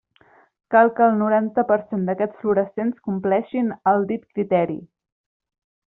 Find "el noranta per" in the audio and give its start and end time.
1.07-1.77